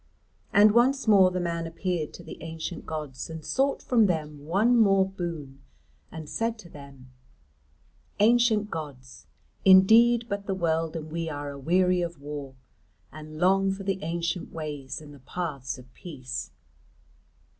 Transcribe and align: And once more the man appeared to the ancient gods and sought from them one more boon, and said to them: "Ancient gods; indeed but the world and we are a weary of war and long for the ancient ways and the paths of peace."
And 0.51 0.71
once 0.71 1.07
more 1.07 1.29
the 1.29 1.39
man 1.39 1.67
appeared 1.67 2.11
to 2.15 2.23
the 2.23 2.41
ancient 2.41 2.87
gods 2.87 3.29
and 3.29 3.45
sought 3.45 3.83
from 3.83 4.07
them 4.07 4.45
one 4.47 4.75
more 4.75 5.07
boon, 5.07 5.61
and 6.11 6.27
said 6.27 6.57
to 6.57 6.69
them: 6.71 7.11
"Ancient 8.19 8.71
gods; 8.71 9.27
indeed 9.63 10.25
but 10.27 10.47
the 10.47 10.55
world 10.55 10.95
and 10.95 11.11
we 11.11 11.29
are 11.29 11.51
a 11.51 11.59
weary 11.59 12.01
of 12.01 12.19
war 12.19 12.55
and 13.11 13.37
long 13.37 13.71
for 13.71 13.83
the 13.83 13.99
ancient 14.01 14.51
ways 14.51 15.01
and 15.01 15.13
the 15.13 15.19
paths 15.19 15.77
of 15.77 15.93
peace." 15.93 16.49